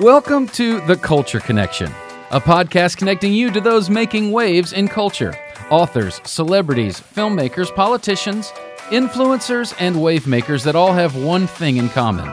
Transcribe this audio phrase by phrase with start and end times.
[0.00, 1.90] Welcome to The Culture Connection,
[2.30, 5.34] a podcast connecting you to those making waves in culture
[5.70, 8.50] authors, celebrities, filmmakers, politicians,
[8.90, 12.30] influencers, and wave makers that all have one thing in common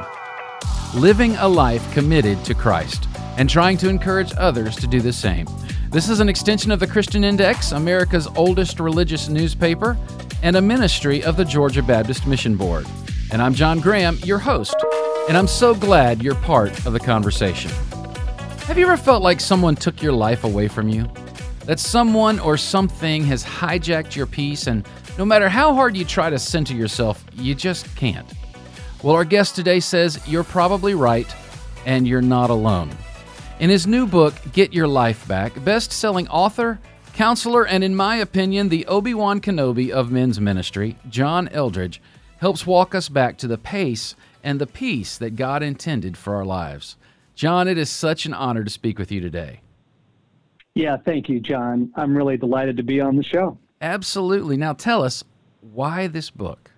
[0.93, 3.07] living a life committed to Christ
[3.37, 5.47] and trying to encourage others to do the same.
[5.89, 9.97] This is an extension of the Christian Index, America's oldest religious newspaper,
[10.41, 12.85] and a ministry of the Georgia Baptist Mission Board.
[13.31, 14.75] And I'm John Graham, your host,
[15.27, 17.71] and I'm so glad you're part of the conversation.
[18.65, 21.09] Have you ever felt like someone took your life away from you?
[21.65, 24.85] That someone or something has hijacked your peace, and
[25.17, 28.27] no matter how hard you try to center yourself, you just can't?
[29.01, 31.33] Well, our guest today says you're probably right,
[31.85, 32.91] and you're not alone.
[33.59, 36.79] In his new book, Get Your Life Back, best selling author,
[37.13, 42.01] counselor, and in my opinion, the Obi Wan Kenobi of men's ministry, John Eldredge,
[42.39, 46.45] helps walk us back to the pace and the peace that God intended for our
[46.45, 46.97] lives.
[47.35, 49.61] John, it is such an honor to speak with you today.
[50.75, 51.91] Yeah, thank you, John.
[51.95, 53.57] I'm really delighted to be on the show.
[53.81, 54.57] Absolutely.
[54.57, 55.23] Now tell us
[55.61, 56.71] why this book?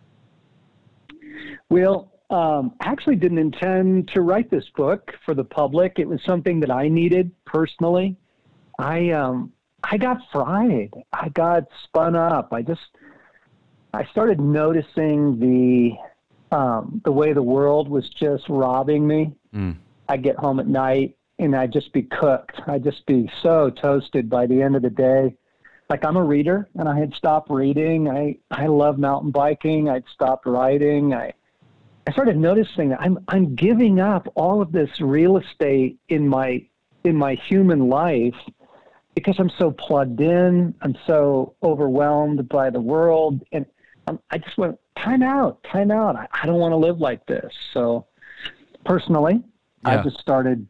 [1.69, 5.93] Well, um, I actually didn't intend to write this book for the public.
[5.97, 8.17] It was something that I needed personally.
[8.79, 10.91] I um, I got fried.
[11.13, 12.51] I got spun up.
[12.51, 12.81] I just
[13.93, 15.91] I started noticing the
[16.51, 19.33] um, the way the world was just robbing me.
[19.53, 19.77] Mm.
[20.07, 22.61] I get home at night and I'd just be cooked.
[22.67, 25.35] I'd just be so toasted by the end of the day.
[25.89, 28.09] Like I'm a reader and I had stopped reading.
[28.09, 29.89] I, I love mountain biking.
[29.89, 31.13] I'd stopped riding.
[31.13, 31.33] I,
[32.07, 36.65] I started noticing that I'm, I'm giving up all of this real estate in my,
[37.03, 38.35] in my human life
[39.15, 40.73] because I'm so plugged in.
[40.81, 43.43] I'm so overwhelmed by the world.
[43.51, 43.65] And
[44.07, 46.15] I'm, I just went, time out, time out.
[46.15, 47.53] I, I don't want to live like this.
[47.73, 48.07] So
[48.85, 49.43] personally,
[49.83, 49.99] yeah.
[49.99, 50.67] I just started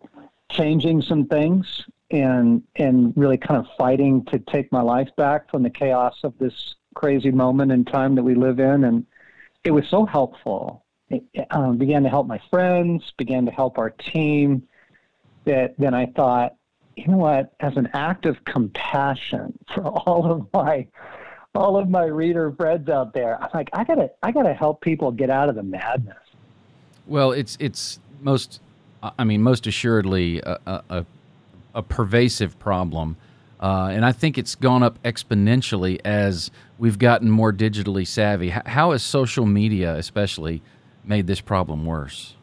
[0.50, 5.64] changing some things and and really kind of fighting to take my life back from
[5.64, 9.06] the chaos of this crazy moment in time that we live in and
[9.64, 13.90] it was so helpful it, um, began to help my friends began to help our
[13.90, 14.62] team
[15.46, 16.56] that then i thought
[16.96, 20.88] you know what as an act of compassion for all of my
[21.56, 25.12] all of my reader friends out there i'm like i gotta i gotta help people
[25.12, 26.18] get out of the madness
[27.08, 28.60] well it's it's most
[29.18, 31.06] I mean, most assuredly a, a,
[31.74, 33.18] a pervasive problem.
[33.60, 38.50] Uh, and I think it's gone up exponentially as we've gotten more digitally savvy.
[38.50, 40.62] how has social media, especially,
[41.04, 42.36] made this problem worse?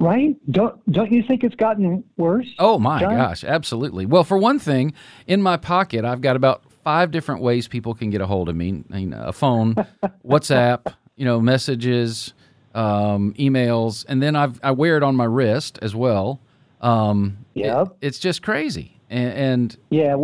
[0.00, 0.36] Right?
[0.50, 2.48] Don't don't you think it's gotten worse?
[2.58, 3.16] Oh my John?
[3.16, 4.04] gosh, absolutely.
[4.04, 4.94] Well, for one thing,
[5.28, 8.54] in my pocket, I've got about five different ways people can get a hold of
[8.54, 9.74] me: I mean, a phone,
[10.24, 12.32] WhatsApp, you know, messages,
[12.76, 16.40] um, emails, and then I've, I wear it on my wrist as well.
[16.80, 19.00] Um, yeah, it, it's just crazy.
[19.10, 20.14] And, and, yeah,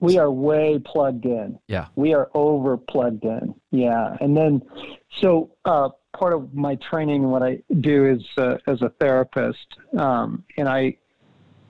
[0.00, 1.58] we are way plugged in.
[1.68, 3.54] Yeah, we are over plugged in.
[3.70, 4.62] Yeah, and then
[5.20, 9.66] so uh, part of my training, what I do is uh, as a therapist,
[9.98, 10.96] um, and I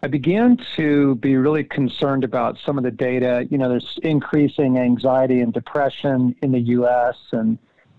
[0.05, 3.47] I began to be really concerned about some of the data.
[3.51, 7.17] You know, there's increasing anxiety and depression in the U.S.
[7.31, 7.57] and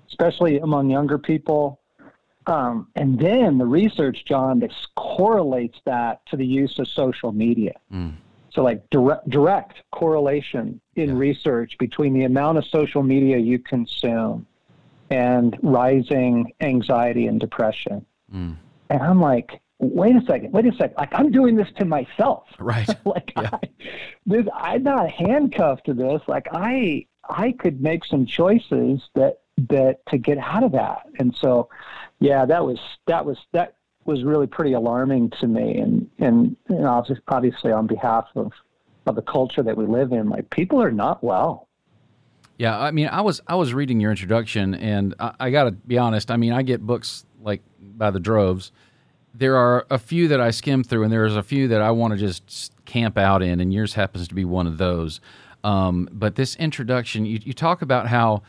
[0.09, 1.79] especially among younger people.
[2.45, 7.73] Um, and then the research, John, that correlates that to the use of social media.
[7.91, 8.15] Mm.
[8.53, 11.15] So, like direct, direct correlation in yeah.
[11.15, 14.45] research between the amount of social media you consume
[15.09, 18.05] and rising anxiety and depression.
[18.33, 18.57] Mm.
[18.89, 20.95] And I'm like, wait a second, wait a second.
[20.97, 22.47] Like I'm doing this to myself.
[22.59, 22.87] Right.
[23.05, 23.49] like yeah.
[23.51, 23.59] I,
[24.25, 26.21] this, I'm not handcuffed to this.
[26.27, 29.39] Like I, I could make some choices that
[29.69, 31.05] that to get out of that.
[31.19, 31.69] And so,
[32.19, 35.77] yeah, that was that was that was really pretty alarming to me.
[35.77, 38.51] And and know, obviously on behalf of
[39.05, 41.67] of the culture that we live in, like people are not well.
[42.57, 45.71] Yeah, I mean, I was I was reading your introduction, and I, I got to
[45.71, 46.29] be honest.
[46.31, 48.71] I mean, I get books like by the droves.
[49.33, 52.13] There are a few that I skim through, and there's a few that I want
[52.13, 55.21] to just camp out in, and yours happens to be one of those.
[55.63, 58.43] Um, but this introduction, you, you talk about how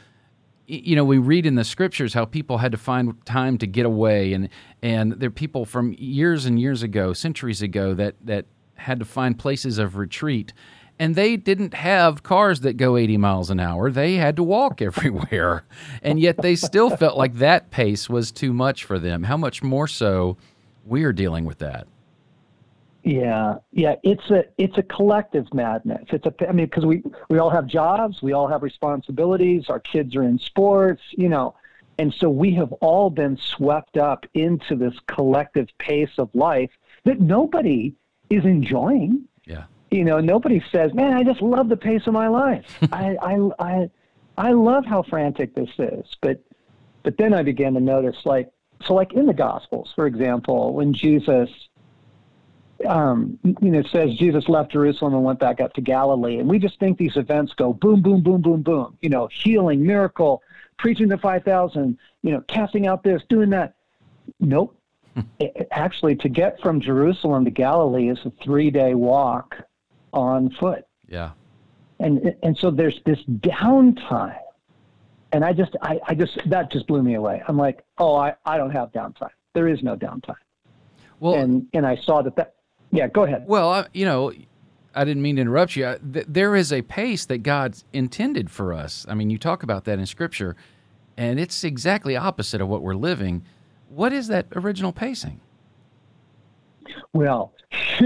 [0.66, 3.84] you know we read in the scriptures how people had to find time to get
[3.84, 4.48] away and
[4.82, 8.46] and there are people from years and years ago centuries ago that that
[8.76, 10.52] had to find places of retreat
[10.98, 14.80] and they didn't have cars that go 80 miles an hour they had to walk
[14.82, 15.64] everywhere
[16.02, 19.62] and yet they still felt like that pace was too much for them how much
[19.62, 20.36] more so
[20.84, 21.86] we're dealing with that
[23.04, 26.06] yeah, yeah, it's a it's a collective madness.
[26.08, 29.66] It's a I mean because we we all have jobs, we all have responsibilities.
[29.68, 31.54] Our kids are in sports, you know.
[31.98, 36.70] And so we have all been swept up into this collective pace of life
[37.04, 37.94] that nobody
[38.30, 39.24] is enjoying.
[39.44, 39.64] Yeah.
[39.90, 42.64] You know, nobody says, "Man, I just love the pace of my life.
[42.90, 43.90] I, I, I,
[44.38, 46.42] I love how frantic this is." But,
[47.02, 48.50] but then I began to notice, like,
[48.86, 51.48] so, like in the Gospels, for example, when Jesus,
[52.86, 56.58] um, you know, says Jesus left Jerusalem and went back up to Galilee, and we
[56.58, 58.98] just think these events go boom, boom, boom, boom, boom.
[59.00, 60.42] You know, healing, miracle,
[60.78, 63.74] preaching to five thousand, you know, casting out this, doing that.
[64.40, 64.76] Nope
[65.70, 69.56] actually, to get from Jerusalem to Galilee is a three day walk
[70.12, 70.84] on foot.
[71.08, 71.32] Yeah.
[72.00, 74.38] And, and so there's this downtime.
[75.34, 77.42] And I just, I, I just, that just blew me away.
[77.48, 79.32] I'm like, oh, I, I don't have downtime.
[79.52, 80.36] There is no downtime.
[81.18, 82.54] Well, and, and I saw that that,
[82.92, 83.42] yeah, go ahead.
[83.44, 84.32] Well, I, you know,
[84.94, 85.96] I didn't mean to interrupt you.
[86.00, 89.06] There is a pace that God's intended for us.
[89.08, 90.54] I mean, you talk about that in Scripture,
[91.16, 93.44] and it's exactly opposite of what we're living.
[93.88, 95.40] What is that original pacing?
[97.12, 97.54] Well,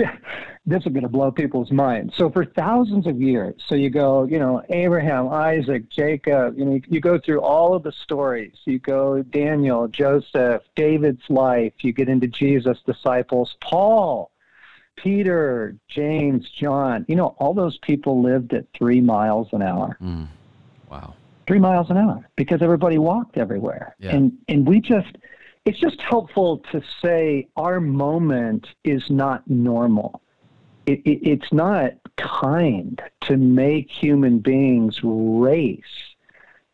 [0.69, 2.15] this is going to blow people's minds.
[2.17, 6.81] So for thousands of years, so you go, you know, Abraham, Isaac, Jacob, you know,
[6.87, 8.53] you go through all of the stories.
[8.65, 11.73] You go Daniel, Joseph, David's life.
[11.81, 14.31] You get into Jesus' disciples, Paul,
[14.97, 17.06] Peter, James, John.
[17.09, 19.97] You know, all those people lived at three miles an hour.
[20.03, 20.29] Mm.
[20.91, 21.14] Wow.
[21.47, 23.97] Three miles an hour because everybody walked everywhere.
[23.99, 24.17] Yeah.
[24.17, 25.17] And and we just
[25.64, 30.21] it's just helpful to say our moment is not normal.
[30.88, 35.82] It, it, it's not kind to make human beings race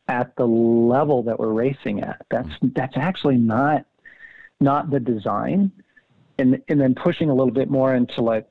[0.06, 2.24] at the level that we're racing at.
[2.30, 2.72] That's mm.
[2.74, 3.86] that's actually not
[4.60, 5.72] not the design.
[6.38, 8.46] And and then pushing a little bit more into like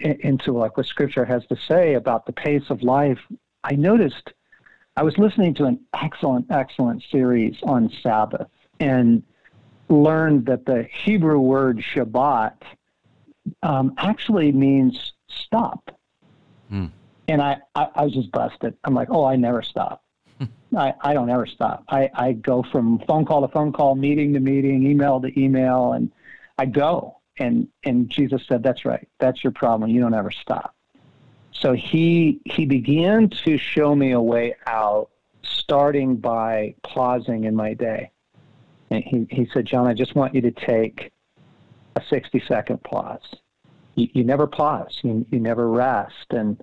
[0.00, 3.20] into like what scripture has to say about the pace of life.
[3.62, 4.32] I noticed
[4.96, 8.48] I was listening to an excellent, excellent series on Sabbath.
[8.80, 9.22] And
[9.88, 12.54] learned that the Hebrew word Shabbat
[13.62, 15.90] um, actually means stop.
[16.68, 16.86] Hmm.
[17.28, 18.76] And I, I, I, was just busted.
[18.84, 20.04] I'm like, oh, I never stop.
[20.76, 21.84] I, I don't ever stop.
[21.88, 25.92] I, I go from phone call to phone call, meeting to meeting, email to email,
[25.92, 26.10] and
[26.58, 27.20] I go.
[27.38, 29.06] And and Jesus said, That's right.
[29.18, 29.90] That's your problem.
[29.90, 30.74] You don't ever stop.
[31.52, 35.10] So he he began to show me a way out,
[35.42, 38.10] starting by pausing in my day.
[38.90, 41.12] And he, he said, John, I just want you to take
[41.96, 43.34] a 60 second pause.
[43.94, 46.26] You, you never pause, you, you never rest.
[46.30, 46.58] And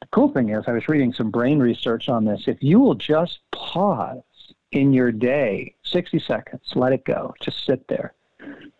[0.00, 2.44] the cool thing is, I was reading some brain research on this.
[2.46, 4.22] If you will just pause
[4.72, 8.14] in your day, 60 seconds, let it go, just sit there,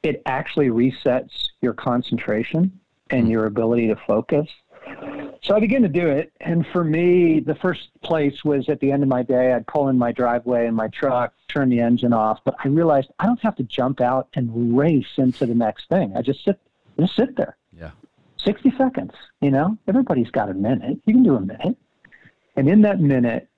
[0.02, 2.80] it actually resets your concentration
[3.10, 3.30] and hmm.
[3.30, 4.48] your ability to focus.
[5.42, 8.90] So I began to do it, and for me, the first place was at the
[8.90, 9.52] end of my day.
[9.52, 13.10] I'd pull in my driveway in my truck, turn the engine off, but I realized
[13.20, 16.16] I don't have to jump out and race into the next thing.
[16.16, 16.58] I just sit,
[16.98, 17.56] just sit there.
[17.72, 17.90] Yeah.
[18.38, 19.78] 60 seconds, you know?
[19.86, 20.98] Everybody's got a minute.
[21.04, 21.76] You can do a minute.
[22.56, 23.48] And in that minute,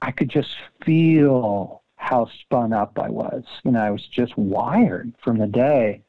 [0.00, 3.44] I could just feel how spun up I was.
[3.64, 6.02] You know, I was just wired from the day.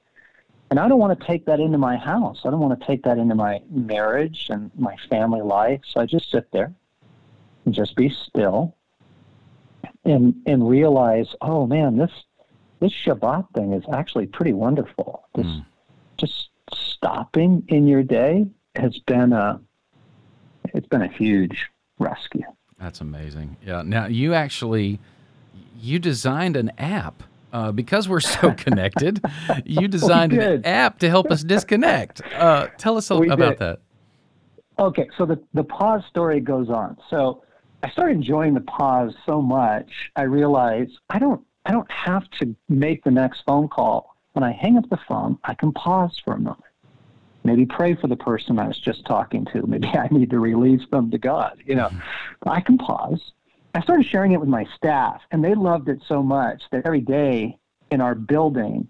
[0.69, 2.41] And I don't want to take that into my house.
[2.44, 5.81] I don't want to take that into my marriage and my family life.
[5.88, 6.73] So I just sit there
[7.65, 8.75] and just be still
[10.03, 12.12] and and realize, oh man, this
[12.79, 15.27] this Shabbat thing is actually pretty wonderful.
[15.35, 15.65] This, mm.
[16.17, 19.60] Just stopping in your day has been a
[20.74, 21.69] it's been a huge
[22.00, 22.45] rescue.
[22.79, 23.57] That's amazing.
[23.65, 23.84] Yeah.
[23.84, 25.00] Now you actually
[25.79, 27.24] you designed an app
[27.55, 29.24] uh, because we're so connected,
[29.63, 32.21] you designed an app to help us disconnect.
[32.33, 33.59] Uh, tell us a, little about did.
[33.59, 33.79] that.
[34.77, 36.97] Okay, so the, the pause story goes on.
[37.09, 37.43] So
[37.81, 42.53] I started enjoying the pause so much, I realized I don't I don't have to
[42.67, 44.15] make the next phone call.
[44.33, 46.62] When I hang up the phone, I can pause for a moment.
[47.45, 49.65] Maybe pray for the person I was just talking to.
[49.65, 51.63] Maybe I need to release them to God.
[51.65, 51.89] You know.
[52.45, 53.21] I can pause
[53.75, 57.01] I started sharing it with my staff, and they loved it so much that every
[57.01, 57.60] day
[57.91, 58.88] in our building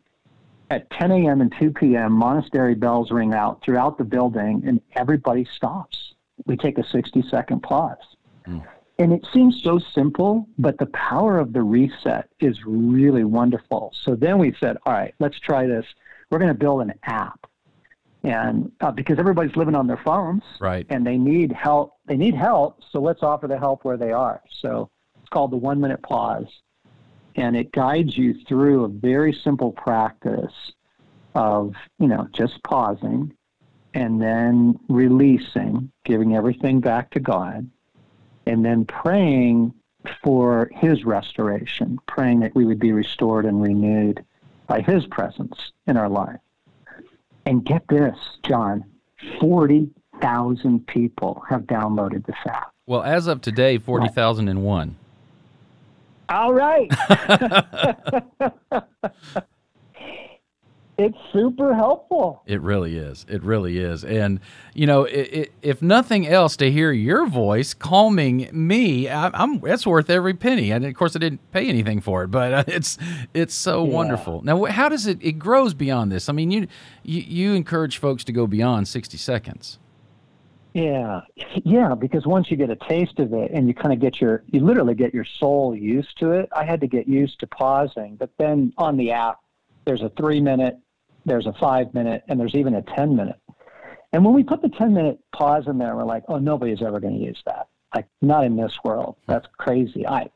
[0.69, 1.41] at 10 a.m.
[1.41, 6.13] and 2 p.m., monastery bells ring out throughout the building, and everybody stops.
[6.45, 7.97] We take a 60 second pause.
[8.47, 8.63] Mm.
[8.99, 13.91] And it seems so simple, but the power of the reset is really wonderful.
[14.03, 15.85] So then we said, all right, let's try this.
[16.29, 17.47] We're going to build an app
[18.25, 20.85] and uh, because everybody's living on their phones, right?
[20.89, 21.93] And they need help.
[22.05, 24.41] They need help, so let's offer the help where they are.
[24.61, 24.89] So
[25.19, 26.47] it's called the one minute pause,
[27.35, 30.53] and it guides you through a very simple practice
[31.35, 33.33] of you know just pausing
[33.93, 37.69] and then releasing, giving everything back to God,
[38.45, 39.73] and then praying
[40.23, 44.23] for His restoration, praying that we would be restored and renewed
[44.67, 46.39] by His presence in our life.
[47.45, 48.83] And get this, John,
[49.39, 52.71] 40,000 people have downloaded this app.
[52.87, 54.95] Well, as of today, 40,001.
[56.29, 56.91] All right.
[60.97, 62.41] it's super helpful.
[62.45, 63.25] It really is.
[63.27, 64.03] It really is.
[64.03, 64.39] And
[64.73, 69.59] you know, it, it, if nothing else, to hear your voice calming me, I, am
[69.59, 70.71] that's worth every penny.
[70.71, 72.97] And of course, I didn't pay anything for it, but uh, it's
[73.33, 73.91] it's so yeah.
[73.91, 74.41] wonderful.
[74.43, 75.19] Now, how does it?
[75.21, 76.29] It grows beyond this.
[76.29, 76.67] I mean, you,
[77.03, 79.79] you you encourage folks to go beyond 60 seconds.
[80.75, 81.21] Yeah,
[81.63, 84.43] yeah, because once you get a taste of it and you kind of get your,
[84.51, 86.49] you literally get your soul used to it.
[86.53, 89.39] I had to get used to pausing, but then on the app,
[89.85, 90.77] there's a three minute,
[91.25, 93.39] there's a five minute, and there's even a 10 minute.
[94.13, 96.99] And when we put the 10 minute pause in there, we're like, oh, nobody's ever
[96.99, 97.67] going to use that.
[97.93, 99.17] Like, not in this world.
[99.27, 100.07] That's crazy.
[100.07, 100.29] I,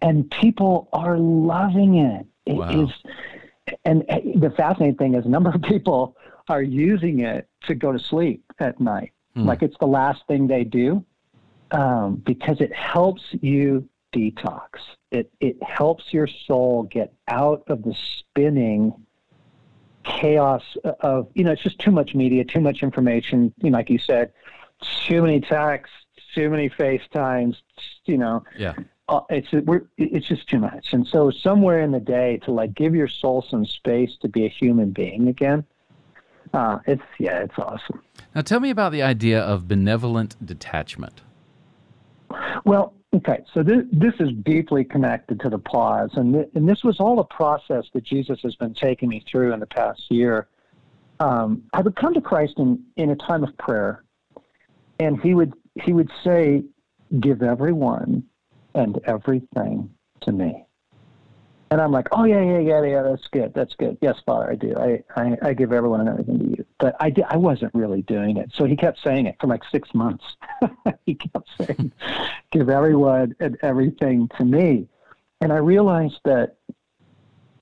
[0.00, 2.26] and people are loving it.
[2.44, 2.82] It wow.
[2.82, 2.90] is,
[3.84, 6.16] and the fascinating thing is, a number of people
[6.48, 9.12] are using it to go to sleep at night.
[9.34, 9.46] Hmm.
[9.46, 11.04] Like, it's the last thing they do
[11.72, 14.68] um, because it helps you detox.
[15.10, 18.94] It it helps your soul get out of the spinning
[20.04, 20.62] chaos
[21.00, 23.52] of you know it's just too much media, too much information.
[23.62, 24.32] You know, like you said,
[25.06, 25.94] too many texts,
[26.34, 27.56] too many FaceTimes.
[28.06, 28.74] You know, yeah.
[29.08, 30.92] Uh, it's we're, it's just too much.
[30.92, 34.46] And so somewhere in the day to like give your soul some space to be
[34.46, 35.64] a human being again.
[36.54, 38.02] Uh, it's yeah, it's awesome.
[38.34, 41.20] Now tell me about the idea of benevolent detachment.
[42.64, 46.82] Well, Okay, so this, this is deeply connected to the pause, and th- and this
[46.82, 50.48] was all a process that Jesus has been taking me through in the past year.
[51.20, 54.04] Um, I would come to Christ in, in a time of prayer,
[54.98, 55.52] and he would
[55.82, 56.64] he would say,
[57.20, 58.24] "Give everyone
[58.74, 59.90] and everything
[60.22, 60.64] to me."
[61.70, 63.96] And I'm like, oh yeah, yeah, yeah, yeah, that's good, that's good.
[64.02, 64.74] Yes, Father, I do.
[64.76, 66.61] I, I, I give everyone and everything to you.
[66.82, 68.50] But I, I wasn't really doing it.
[68.56, 70.24] So he kept saying it for like six months.
[71.06, 71.92] he kept saying,
[72.50, 74.88] give everyone and everything to me.
[75.40, 76.56] And I realized that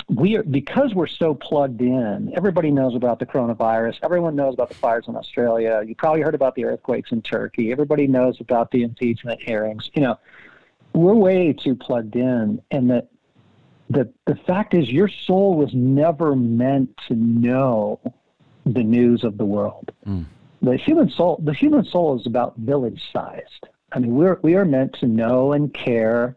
[0.08, 2.32] we are because we're so plugged in.
[2.34, 3.98] Everybody knows about the coronavirus.
[4.02, 5.82] Everyone knows about the fires in Australia.
[5.86, 7.72] You probably heard about the earthquakes in Turkey.
[7.72, 9.90] Everybody knows about the impeachment hearings.
[9.92, 10.18] You know,
[10.94, 13.08] we're way too plugged in, and that
[13.90, 18.00] the the fact is your soul was never meant to know
[18.72, 19.90] the news of the world.
[20.06, 20.26] Mm.
[20.62, 23.68] The human soul the human soul is about village sized.
[23.92, 26.36] I mean we're we are meant to know and care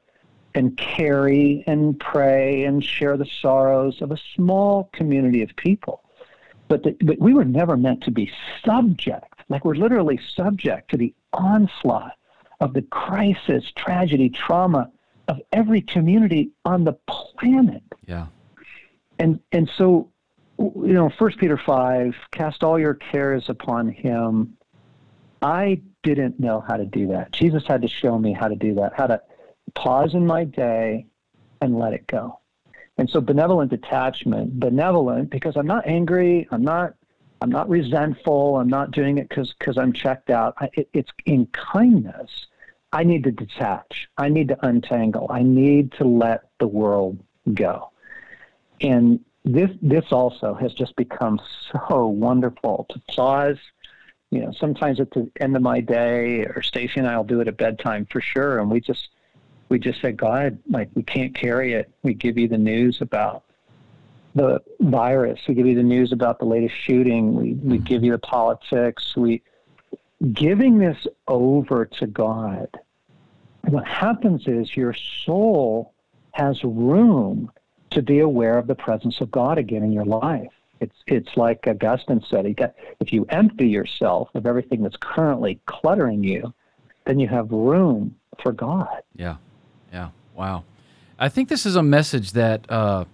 [0.56, 6.04] and carry and pray and share the sorrows of a small community of people.
[6.68, 8.32] But, the, but we were never meant to be
[8.64, 12.14] subject, like we're literally subject to the onslaught
[12.60, 14.90] of the crisis, tragedy, trauma
[15.28, 17.84] of every community on the planet.
[18.08, 18.28] Yeah.
[19.20, 20.10] And and so
[20.76, 24.58] you know, First Peter five, cast all your cares upon him.
[25.42, 27.32] I didn't know how to do that.
[27.32, 29.22] Jesus had to show me how to do that, how to
[29.76, 31.06] pause in my day
[31.62, 32.40] and let it go.
[32.98, 36.94] And so benevolent detachment, benevolent because I'm not angry, I'm not
[37.42, 40.54] I'm not resentful, I'm not doing it because because I'm checked out.
[40.60, 42.48] I, it, it's in kindness
[42.94, 44.08] I need to detach.
[44.18, 45.26] I need to untangle.
[45.32, 47.18] I need to let the world
[47.54, 47.90] go.
[48.82, 51.40] And this this also has just become
[51.72, 53.58] so wonderful to pause.
[54.32, 57.40] You know, sometimes at the end of my day, or Stasi and I will do
[57.42, 59.10] it at bedtime for sure, and we just
[59.70, 61.92] we just say, God, like we can't carry it.
[62.04, 63.44] We give you the news about
[64.36, 65.40] the virus.
[65.48, 67.36] We give you the news about the latest shooting.
[67.36, 67.84] We we mm-hmm.
[67.84, 69.16] give you the politics.
[69.16, 69.44] We
[70.32, 72.70] giving this over to God,
[73.68, 74.96] what happens is your
[75.26, 75.94] soul
[76.32, 77.52] has room
[77.94, 80.52] to be aware of the presence of God again in your life.
[80.80, 82.46] It's it's like Augustine said.
[83.00, 86.54] if you empty yourself of everything that's currently cluttering you,
[87.06, 89.02] then you have room for God.
[89.16, 89.38] Yeah,
[89.94, 90.64] yeah, wow.
[91.18, 93.06] I think this is a message that uh,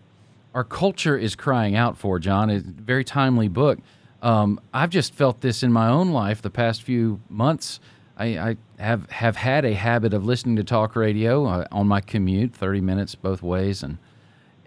[0.56, 2.18] our culture is crying out for.
[2.18, 3.78] John, It's a very timely book.
[4.22, 7.80] Um, I've just felt this in my own life the past few months.
[8.18, 12.02] I, I have have had a habit of listening to talk radio uh, on my
[12.02, 13.98] commute, thirty minutes both ways, and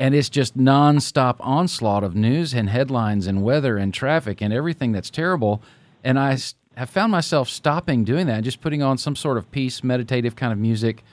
[0.03, 4.91] and it's just nonstop onslaught of news and headlines and weather and traffic and everything
[4.91, 5.63] that's terrible.
[6.03, 6.37] And I
[6.75, 10.53] have found myself stopping doing that, just putting on some sort of peace, meditative kind
[10.53, 11.05] of music,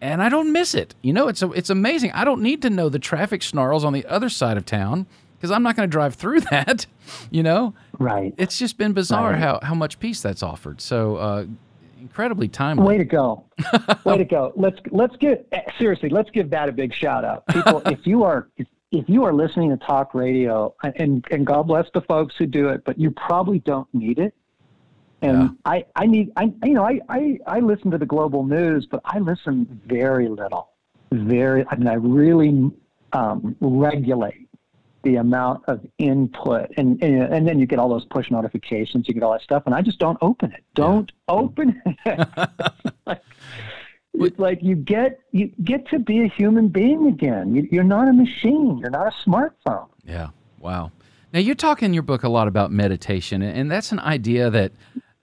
[0.00, 0.94] and I don't miss it.
[1.02, 2.12] You know, it's a, it's amazing.
[2.12, 5.50] I don't need to know the traffic snarls on the other side of town because
[5.50, 6.86] I'm not going to drive through that.
[7.32, 8.32] You know, right?
[8.36, 9.40] It's just been bizarre right.
[9.40, 10.80] how how much peace that's offered.
[10.80, 11.46] So, uh,
[12.12, 12.84] incredibly timely.
[12.84, 13.46] Way to go!
[14.04, 14.52] Way to go!
[14.54, 15.38] Let's let's give
[15.78, 16.10] seriously.
[16.10, 17.46] Let's give that a big shout out.
[17.46, 21.68] People, if you are if, if you are listening to talk radio, and and God
[21.68, 24.34] bless the folks who do it, but you probably don't need it.
[25.22, 25.48] And Yeah.
[25.64, 29.00] I I need I you know I I I listen to the global news, but
[29.06, 30.68] I listen very little.
[31.12, 32.70] Very, I mean, I really
[33.12, 34.41] um, regulate
[35.02, 39.14] the amount of input, and, and and then you get all those push notifications, you
[39.14, 40.64] get all that stuff, and I just don't open it.
[40.74, 41.98] Don't open it.
[42.04, 43.22] it's, like,
[44.14, 47.54] it's like you get you get to be a human being again.
[47.54, 48.78] You, you're not a machine.
[48.78, 49.88] You're not a smartphone.
[50.04, 50.28] Yeah.
[50.58, 50.92] Wow.
[51.32, 54.72] Now, you talk in your book a lot about meditation, and that's an idea that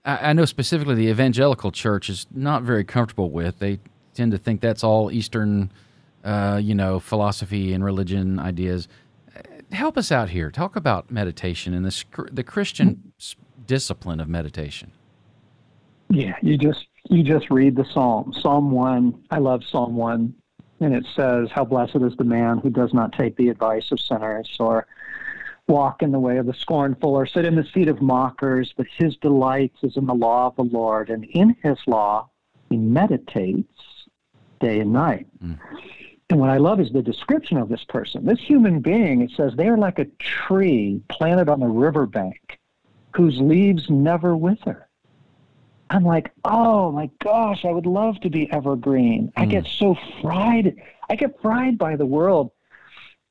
[0.04, 3.58] I I know specifically the evangelical church is not very comfortable with.
[3.58, 3.78] They
[4.14, 5.70] tend to think that's all Eastern,
[6.24, 8.88] uh, you know, philosophy and religion ideas.
[9.72, 10.50] Help us out here.
[10.50, 13.62] Talk about meditation and the, the Christian mm-hmm.
[13.66, 14.92] discipline of meditation.
[16.08, 18.32] Yeah, you just you just read the psalm.
[18.32, 19.22] Psalm one.
[19.30, 20.34] I love Psalm one,
[20.80, 24.00] and it says, "How blessed is the man who does not take the advice of
[24.00, 24.88] sinners, or
[25.68, 28.74] walk in the way of the scornful, or sit in the seat of mockers.
[28.76, 32.28] But his delight is in the law of the Lord, and in his law
[32.68, 34.08] he meditates
[34.58, 35.60] day and night." Mm.
[36.30, 38.24] And what I love is the description of this person.
[38.24, 42.60] This human being, it says, they are like a tree planted on the riverbank
[43.16, 44.88] whose leaves never wither.
[45.90, 49.32] I'm like, oh my gosh, I would love to be evergreen.
[49.36, 49.78] I get mm.
[49.78, 50.76] so fried.
[51.08, 52.52] I get fried by the world.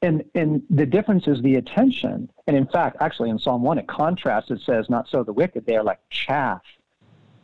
[0.02, 2.30] And and the difference is the attention.
[2.48, 5.66] And in fact, actually in Psalm 1, it contrasts, it says, not so the wicked,
[5.66, 6.62] they are like chaff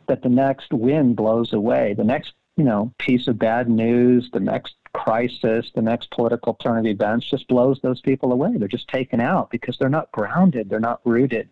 [0.06, 1.94] that the next wind blows away.
[1.94, 6.78] The next, you know, piece of bad news, the next crisis, the next political turn
[6.78, 8.56] of events just blows those people away.
[8.56, 11.48] They're just taken out because they're not grounded, they're not rooted.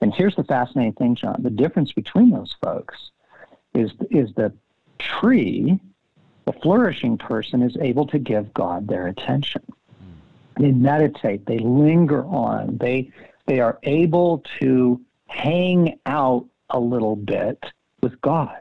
[0.00, 1.42] And here's the fascinating thing, John.
[1.42, 3.10] The difference between those folks
[3.74, 4.52] is is the
[4.98, 5.80] tree,
[6.44, 9.62] the flourishing person is able to give God their attention.
[10.58, 13.10] They meditate, they linger on, they
[13.46, 17.58] they are able to hang out a little bit
[18.02, 18.60] with God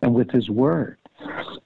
[0.00, 0.96] and with his word.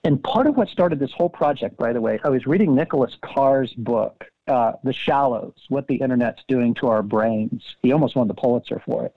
[0.05, 3.17] And part of what started this whole project, by the way, I was reading Nicholas
[3.23, 7.63] Carr's book, uh, The Shallows, What the Internet's Doing to Our Brains.
[7.83, 9.15] He almost won the Pulitzer for it.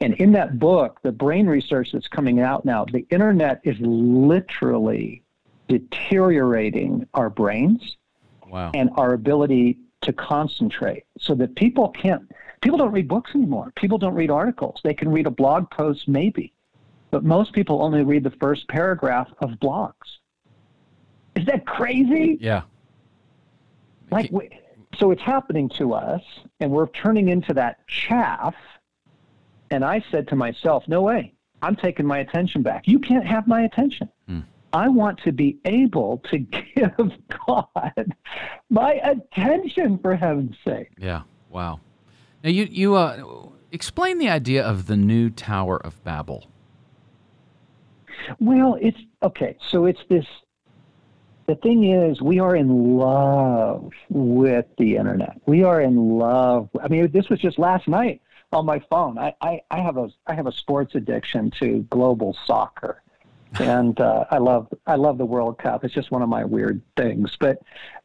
[0.00, 5.22] And in that book, the brain research that's coming out now, the internet is literally
[5.68, 7.96] deteriorating our brains
[8.48, 8.70] Wow.
[8.74, 13.98] and our ability to concentrate so that people can't people don't read books anymore people
[13.98, 16.52] don't read articles they can read a blog post maybe
[17.14, 20.18] but most people only read the first paragraph of blogs
[21.36, 22.62] is that crazy yeah.
[24.10, 24.50] like we,
[24.98, 26.22] so it's happening to us
[26.58, 28.56] and we're turning into that chaff
[29.70, 33.46] and i said to myself no way i'm taking my attention back you can't have
[33.46, 34.10] my attention
[34.72, 36.38] I want to be able to
[36.74, 37.12] give
[37.46, 38.16] God
[38.70, 40.88] my attention for heaven's sake.
[40.98, 41.22] Yeah.
[41.48, 41.78] Wow.
[42.42, 43.22] Now you you uh,
[43.70, 46.48] explain the idea of the new Tower of Babel.
[48.40, 49.56] Well, it's okay.
[49.70, 50.26] So it's this.
[51.46, 55.40] The thing is, we are in love with the internet.
[55.44, 56.70] We are in love.
[56.82, 59.18] I mean, this was just last night on my phone.
[59.18, 63.02] I, I, I have a I have a sports addiction to global soccer,
[63.60, 65.84] and uh, I love I love the World Cup.
[65.84, 67.36] It's just one of my weird things.
[67.38, 67.62] But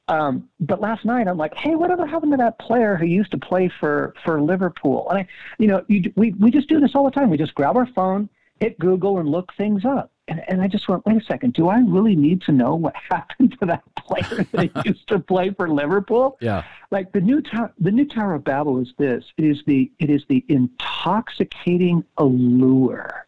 [0.09, 3.37] um, but last night I'm like, hey, whatever happened to that player who used to
[3.37, 5.07] play for for Liverpool?
[5.09, 5.27] And I,
[5.59, 7.29] you know, you, we we just do this all the time.
[7.29, 8.27] We just grab our phone,
[8.59, 10.11] hit Google, and look things up.
[10.27, 12.93] And, and I just went, wait a second, do I really need to know what
[13.09, 16.37] happened to that player that used to play for Liverpool?
[16.39, 16.63] Yeah.
[16.91, 19.23] Like the new tower, the new Tower of Babel is this.
[19.37, 23.25] It is the it is the intoxicating allure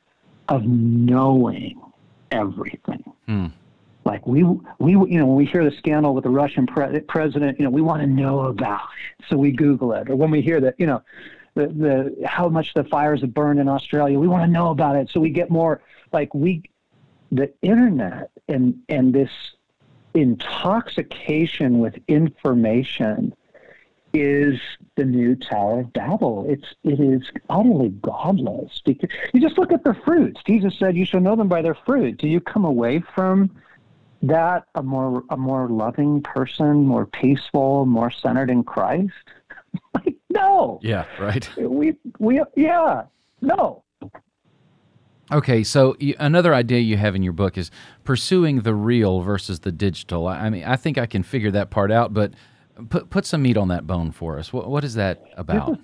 [0.48, 1.82] of knowing
[2.32, 3.04] everything.
[3.28, 3.48] Hmm.
[4.04, 4.44] Like we
[4.80, 7.70] we you know when we hear the scandal with the Russian pre- president, you know
[7.70, 8.90] we want to know about
[9.20, 10.10] it, so we Google it.
[10.10, 11.04] Or when we hear that you know
[11.54, 14.96] the the how much the fires have burned in Australia, we want to know about
[14.96, 15.82] it, so we get more.
[16.12, 16.64] Like we,
[17.32, 19.32] the internet and and this
[20.14, 23.34] intoxication with information
[24.14, 24.60] is
[24.96, 26.46] the new Tower of Babel.
[26.48, 30.42] It's it is utterly godless because you just look at the fruits.
[30.46, 33.52] Jesus said, "You shall know them by their fruit." Do you come away from
[34.22, 39.14] that a more a more loving person, more peaceful, more centered in Christ?
[39.94, 41.06] like no, Yeah.
[41.20, 41.50] Right.
[41.58, 43.04] we we yeah
[43.42, 43.84] no.
[45.32, 47.72] Okay, so another idea you have in your book is
[48.04, 50.28] pursuing the real versus the digital.
[50.28, 52.34] I, mean, I think I can figure that part out, but
[52.90, 54.52] put put some meat on that bone for us.
[54.52, 55.80] What what is that about?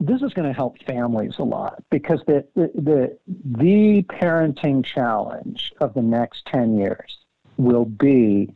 [0.00, 3.18] this is going to help families a lot because the, the, the,
[3.58, 7.18] the parenting challenge of the next 10 years
[7.56, 8.52] will be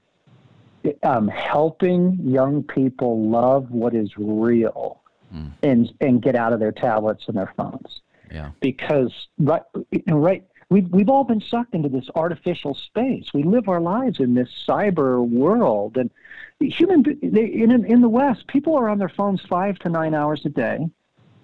[1.02, 5.02] um, helping young people love what is real
[5.34, 5.50] mm.
[5.62, 8.00] and, and get out of their tablets and their phones.
[8.30, 8.50] Yeah.
[8.60, 9.62] Because right,
[10.06, 13.32] right, we've we've all been sucked into this artificial space.
[13.32, 16.10] We live our lives in this cyber world, and
[16.60, 20.42] human they, in in the West, people are on their phones five to nine hours
[20.44, 20.88] a day,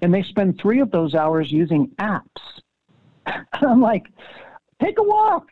[0.02, 2.60] and they spend three of those hours using apps.
[3.54, 4.08] I'm like,
[4.80, 5.48] take a walk,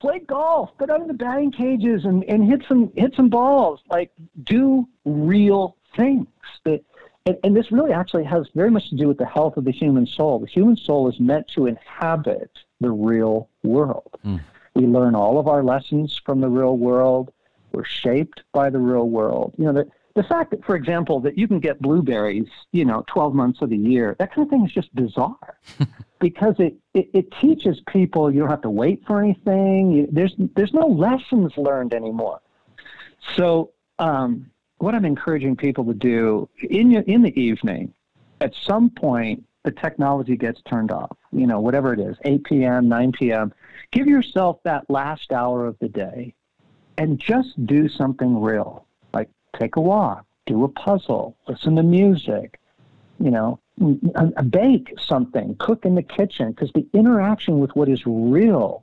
[0.00, 3.80] play golf, go down to the batting cages and, and hit some hit some balls.
[3.88, 6.26] Like do real things
[6.64, 6.82] that
[7.26, 9.70] and, and, this really actually has very much to do with the health of the
[9.70, 10.38] human soul.
[10.38, 14.16] The human soul is meant to inhabit the real world.
[14.24, 14.40] Mm.
[14.74, 17.30] We learn all of our lessons from the real world.
[17.72, 19.52] We're shaped by the real world.
[19.58, 23.04] You know, the, the fact that, for example, that you can get blueberries, you know,
[23.08, 25.58] 12 months of the year, that kind of thing is just bizarre
[26.20, 29.92] because it, it, it, teaches people you don't have to wait for anything.
[29.92, 32.40] You, there's, there's no lessons learned anymore.
[33.36, 37.92] So, um, what I'm encouraging people to do in in the evening,
[38.40, 41.16] at some point, the technology gets turned off.
[41.32, 43.52] You know, whatever it is, 8 p.m., 9 p.m.
[43.92, 46.34] Give yourself that last hour of the day,
[46.96, 48.86] and just do something real,
[49.58, 52.58] take a walk, do a puzzle, listen to music.
[53.18, 53.60] You know,
[54.14, 58.82] uh, bake something, cook in the kitchen, because the interaction with what is real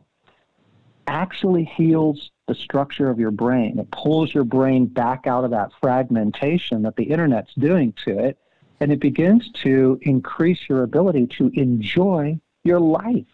[1.08, 3.80] actually heals the structure of your brain.
[3.80, 8.38] It pulls your brain back out of that fragmentation that the internet's doing to it,
[8.80, 13.26] and it begins to increase your ability to enjoy your life.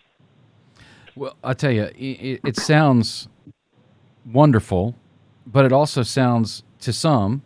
[1.15, 3.27] Well, I'll tell you, it, it sounds
[4.25, 4.95] wonderful,
[5.45, 7.43] but it also sounds to some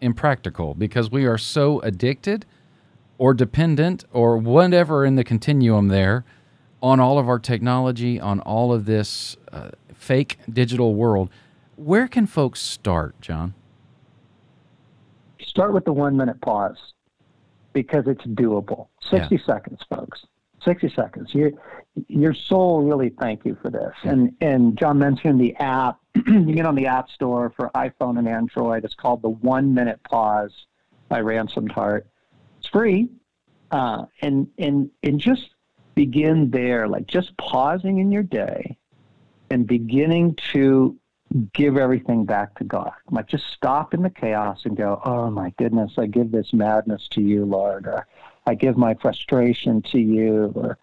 [0.00, 2.46] impractical because we are so addicted
[3.18, 6.24] or dependent or whatever in the continuum there
[6.82, 11.28] on all of our technology, on all of this uh, fake digital world.
[11.76, 13.54] Where can folks start, John?
[15.40, 16.76] Start with the one minute pause
[17.72, 18.88] because it's doable.
[19.10, 19.40] 60 yeah.
[19.44, 20.24] seconds, folks.
[20.64, 21.34] 60 seconds.
[21.34, 21.52] Your,
[22.08, 23.94] your soul really thank you for this.
[24.02, 25.98] And, and John mentioned the app.
[26.26, 28.84] you get on the App Store for iPhone and Android.
[28.84, 30.52] It's called the One Minute Pause
[31.08, 32.06] by Ransomed Heart.
[32.58, 33.08] It's free.
[33.70, 35.50] Uh, and, and, and just
[35.94, 38.76] begin there, like just pausing in your day
[39.50, 40.96] and beginning to
[41.52, 42.92] give everything back to God.
[43.10, 47.06] Like just stop in the chaos and go, oh my goodness, I give this madness
[47.12, 48.06] to you, Lord, or
[48.48, 50.78] I give my frustration to you, or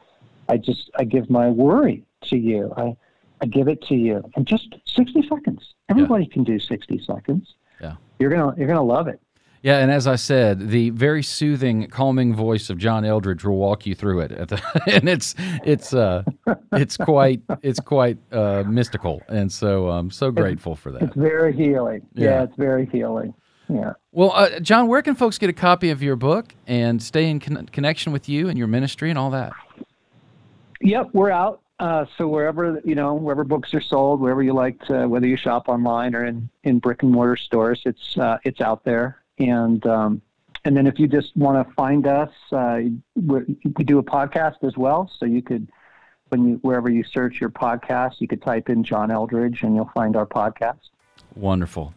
[0.48, 2.72] I just I give my worry to you.
[2.78, 2.96] I
[3.42, 4.24] I give it to you.
[4.36, 5.74] And just 60 seconds.
[5.90, 6.34] Everybody yeah.
[6.34, 7.56] can do 60 seconds.
[7.82, 7.96] Yeah.
[8.20, 9.20] You're going to you're going to love it.
[9.64, 13.88] Yeah, and as I said, the very soothing, calming voice of John Eldredge will walk
[13.88, 16.22] you through it, the, and it's it's uh,
[16.74, 21.02] it's quite it's quite uh, mystical, and so I'm so grateful it's, for that.
[21.02, 22.06] It's very healing.
[22.14, 23.34] Yeah, yeah it's very healing.
[23.70, 23.94] Yeah.
[24.12, 27.40] Well, uh, John, where can folks get a copy of your book and stay in
[27.40, 29.54] con- connection with you and your ministry and all that?
[30.82, 31.62] Yep, we're out.
[31.80, 35.36] Uh, so wherever you know, wherever books are sold, wherever you like to, whether you
[35.36, 39.22] shop online or in, in brick and mortar stores, it's uh, it's out there.
[39.40, 40.22] And um,
[40.64, 42.80] and then if you just want to find us, uh,
[43.16, 45.12] we do a podcast as well.
[45.20, 45.70] So you could,
[46.30, 49.92] when you wherever you search your podcast, you could type in John Eldredge and you'll
[49.94, 50.80] find our podcast.
[51.36, 51.94] Wonderful.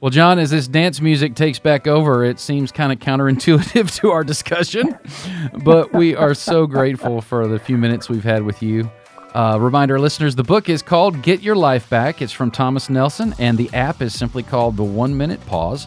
[0.00, 4.10] Well, John, as this dance music takes back over, it seems kind of counterintuitive to
[4.10, 4.98] our discussion,
[5.62, 8.90] but we are so grateful for the few minutes we've had with you.
[9.34, 12.22] Uh, listeners the book is called Get Your Life Back.
[12.22, 15.86] It's from Thomas Nelson, and the app is simply called The One Minute Pause.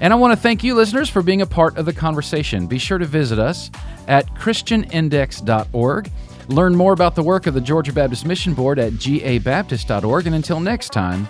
[0.00, 2.66] And I want to thank you, listeners, for being a part of the conversation.
[2.66, 3.70] Be sure to visit us
[4.08, 6.10] at ChristianIndex.org.
[6.48, 10.26] Learn more about the work of the Georgia Baptist Mission Board at gabaptist.org.
[10.26, 11.28] And until next time,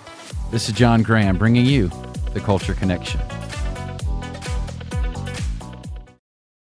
[0.49, 1.91] this is John Graham bringing you
[2.33, 3.40] the Culture Connection.